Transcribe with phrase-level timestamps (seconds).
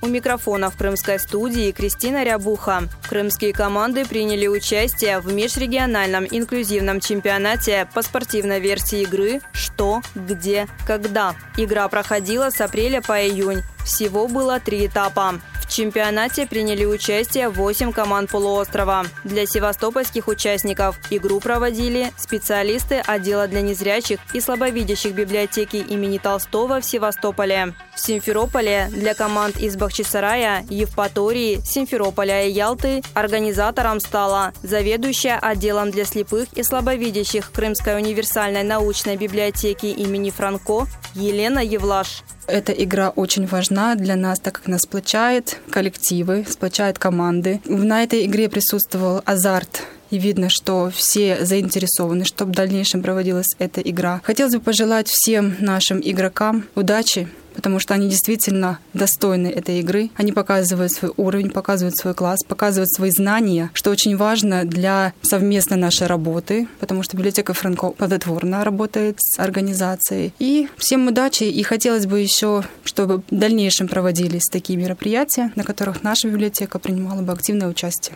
[0.00, 2.84] У микрофона в крымской студии Кристина Рябуха.
[3.08, 11.34] Крымские команды приняли участие в межрегиональном инклюзивном чемпионате по спортивной версии игры «Что, где, когда».
[11.56, 13.62] Игра проходила с апреля по июнь.
[13.84, 15.40] Всего было три этапа.
[15.68, 19.04] В чемпионате приняли участие 8 команд полуострова.
[19.24, 26.84] Для севастопольских участников игру проводили специалисты отдела для незрячих и слабовидящих библиотеки имени Толстого в
[26.84, 27.74] Севастополе.
[27.98, 36.04] В Симферополе для команд из Бахчисарая, Евпатории, Симферополя и Ялты организатором стала заведующая отделом для
[36.04, 42.22] слепых и слабовидящих Крымской универсальной научной библиотеки имени Франко Елена Евлаш.
[42.46, 47.60] Эта игра очень важна для нас, так как нас сплочает коллективы, сплочает команды.
[47.64, 53.80] На этой игре присутствовал азарт и видно, что все заинтересованы, чтобы в дальнейшем проводилась эта
[53.80, 54.20] игра.
[54.22, 57.28] Хотелось бы пожелать всем нашим игрокам удачи,
[57.58, 60.10] потому что они действительно достойны этой игры.
[60.14, 65.76] Они показывают свой уровень, показывают свой класс, показывают свои знания, что очень важно для совместной
[65.76, 70.32] нашей работы, потому что библиотека Франко плодотворно работает с организацией.
[70.38, 76.04] И всем удачи, и хотелось бы еще, чтобы в дальнейшем проводились такие мероприятия, на которых
[76.04, 78.14] наша библиотека принимала бы активное участие.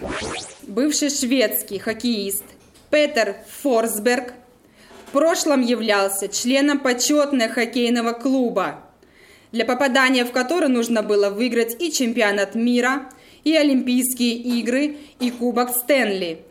[0.69, 2.45] Бывший шведский хоккеист
[2.91, 4.35] Петер Форсберг
[5.09, 8.82] в прошлом являлся членом почетного хоккейного клуба
[9.53, 13.11] для попадания в который нужно было выиграть и чемпионат мира,
[13.45, 16.45] и Олимпийские игры, и Кубок Стэнли.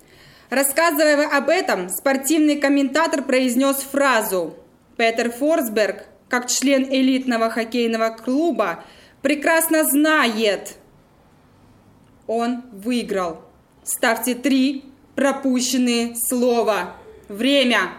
[0.50, 4.56] Рассказывая об этом, спортивный комментатор произнес фразу
[4.98, 8.84] «Петер Форсберг, как член элитного хоккейного клуба,
[9.22, 10.76] прекрасно знает,
[12.28, 13.42] он выиграл.
[13.84, 14.86] Ставьте три
[15.16, 16.96] пропущенные слова.
[17.28, 17.92] Время.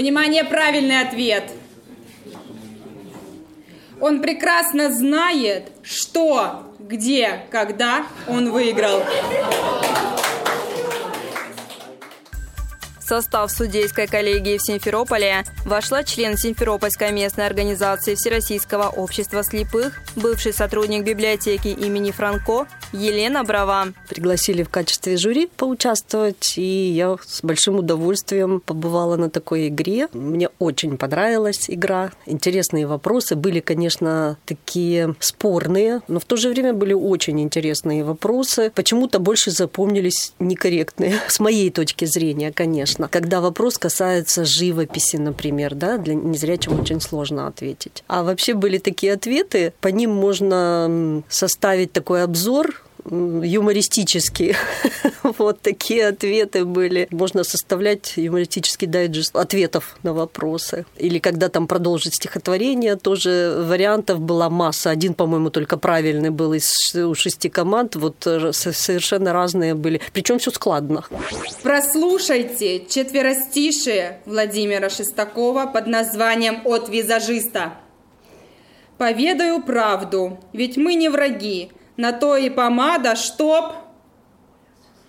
[0.00, 1.44] Внимание, правильный ответ.
[4.00, 9.02] Он прекрасно знает, что, где, когда он выиграл.
[13.10, 21.02] состав судейской коллегии в Симферополе вошла член Симферопольской местной организации Всероссийского общества слепых, бывший сотрудник
[21.02, 23.92] библиотеки имени Франко Елена Брава.
[24.08, 30.08] Пригласили в качестве жюри поучаствовать, и я с большим удовольствием побывала на такой игре.
[30.12, 32.10] Мне очень понравилась игра.
[32.26, 33.36] Интересные вопросы.
[33.36, 38.72] Были, конечно, такие спорные, но в то же время были очень интересные вопросы.
[38.74, 45.98] Почему-то больше запомнились некорректные, с моей точки зрения, конечно когда вопрос касается живописи, например, да,
[45.98, 48.02] для незрячего очень сложно ответить.
[48.06, 54.56] А вообще были такие ответы, по ним можно составить такой обзор юмористические.
[55.22, 57.08] вот такие ответы были.
[57.10, 60.86] Можно составлять юмористический дайджест ответов на вопросы.
[60.96, 64.90] Или когда там продолжить стихотворение, тоже вариантов была масса.
[64.90, 66.70] Один, по-моему, только правильный был из
[67.14, 67.96] шести команд.
[67.96, 70.00] Вот совершенно разные были.
[70.12, 71.04] Причем все складно.
[71.62, 77.74] Прослушайте четверостишие Владимира Шестакова под названием «От визажиста».
[78.98, 83.74] Поведаю правду, ведь мы не враги, на то и помада, чтоб...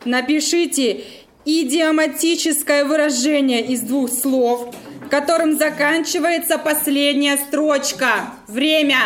[0.04, 1.04] Напишите
[1.46, 4.74] идиоматическое выражение из двух слов,
[5.10, 8.32] которым заканчивается последняя строчка.
[8.48, 8.98] Время.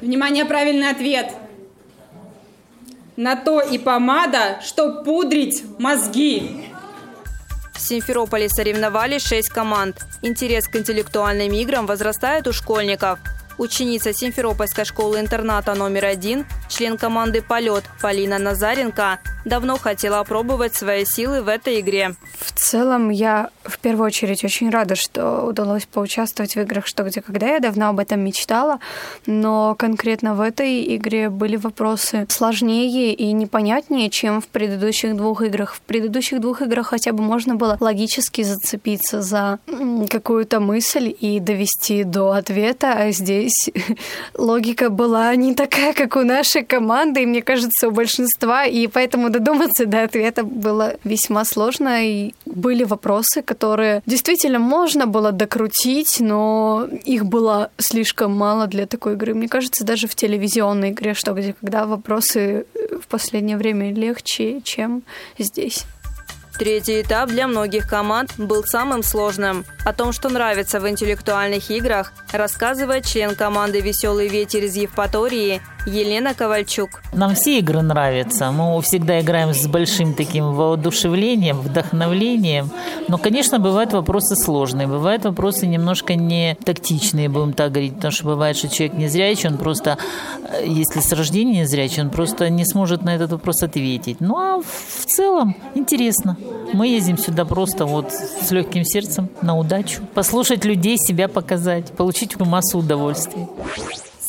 [0.00, 1.32] Внимание, правильный ответ.
[3.16, 6.66] На то и помада, чтоб пудрить мозги.
[7.74, 9.96] В Симферополе соревновались шесть команд.
[10.22, 13.18] Интерес к интеллектуальным играм возрастает у школьников–
[13.58, 21.42] Ученица Симферопольской школы-интерната номер один, член команды «Полет» Полина Назаренко давно хотела опробовать свои силы
[21.42, 22.14] в этой игре.
[22.38, 27.20] В целом, я в первую очередь очень рада, что удалось поучаствовать в играх «Что, где,
[27.20, 27.48] когда».
[27.48, 28.78] Я давно об этом мечтала,
[29.26, 35.74] но конкретно в этой игре были вопросы сложнее и непонятнее, чем в предыдущих двух играх.
[35.74, 39.58] В предыдущих двух играх хотя бы можно было логически зацепиться за
[40.10, 43.70] какую-то мысль и довести до ответа, а здесь
[44.34, 49.30] логика была не такая, как у нашей хорошей команды, мне кажется, у большинства, и поэтому
[49.30, 56.88] додуматься до ответа было весьма сложно, и были вопросы, которые действительно можно было докрутить, но
[57.06, 59.34] их было слишком мало для такой игры.
[59.34, 62.64] Мне кажется, даже в телевизионной игре, что где, когда вопросы
[63.02, 65.02] в последнее время легче, чем
[65.38, 65.86] здесь.
[66.58, 69.64] Третий этап для многих команд был самым сложным.
[69.84, 76.34] О том, что нравится в интеллектуальных играх, рассказывает член команды «Веселый ветер» из Евпатории Елена
[76.34, 77.02] Ковальчук.
[77.12, 78.50] Нам все игры нравятся.
[78.50, 82.70] Мы всегда играем с большим таким воодушевлением, вдохновлением.
[83.08, 84.86] Но, конечно, бывают вопросы сложные.
[84.86, 87.94] Бывают вопросы немножко не тактичные, будем так говорить.
[87.94, 89.98] Потому что бывает, что человек не зрячий, он просто,
[90.52, 94.20] э, если с рождения не зрячий, он просто не сможет на этот вопрос ответить.
[94.20, 96.36] Ну, а в целом интересно.
[96.72, 100.02] Мы ездим сюда просто вот с легким сердцем на удачу.
[100.14, 103.48] Послушать людей, себя показать, получить массу удовольствия.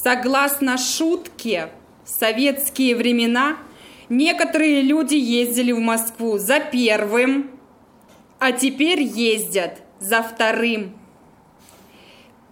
[0.01, 1.69] Согласно шутке,
[2.05, 3.57] в советские времена
[4.07, 7.51] некоторые люди ездили в Москву за первым,
[8.39, 10.97] а теперь ездят за вторым.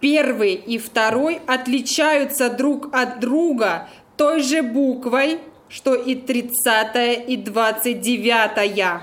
[0.00, 5.38] Первый и второй отличаются друг от друга той же буквой,
[5.70, 9.02] что и 30 и 29.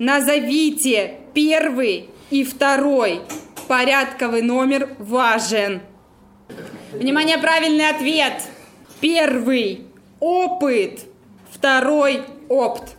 [0.00, 3.20] Назовите первый и второй.
[3.68, 5.82] Порядковый номер важен.
[6.98, 8.42] Внимание, правильный ответ.
[9.00, 9.86] Первый–
[10.20, 11.00] опыт.
[11.50, 12.96] Второй– опт.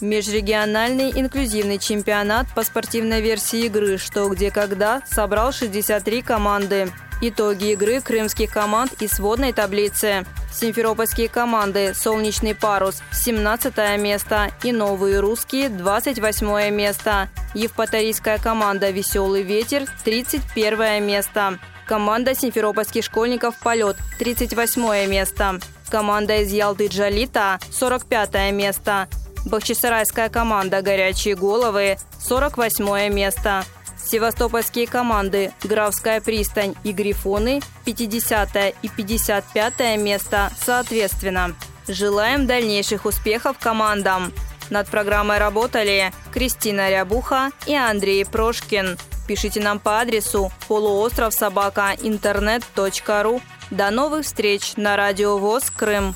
[0.00, 6.92] Межрегиональный инклюзивный чемпионат по спортивной версии игры «Что, где, когда» собрал 63 команды.
[7.22, 10.26] Итоги игры крымских команд и сводной таблицы.
[10.52, 17.30] Симферопольские команды «Солнечный парус»– 17 место и «Новые русские»– 28 место.
[17.54, 21.58] Евпаторийская команда «Веселый ветер»– 31 место.
[21.86, 25.60] Команда симферопольских школьников «Полет»– 38 место.
[25.90, 29.08] Команда из Ялты «Джалита»– 45 место.
[29.44, 33.64] Бахчисарайская команда «Горячие головы»– 48 место.
[34.02, 41.54] Севастопольские команды «Графская пристань» и «Грифоны» 50 и 55 место соответственно.
[41.86, 44.32] Желаем дальнейших успехов командам.
[44.70, 48.96] Над программой работали Кристина Рябуха и Андрей Прошкин.
[49.26, 53.40] Пишите нам по адресу полуостров собака интернет.ру.
[53.70, 56.14] До новых встреч на Радио ВОЗ Крым.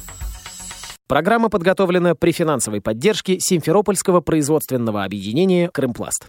[1.07, 6.29] Программа подготовлена при финансовой поддержке Симферопольского производственного объединения «Крымпласт».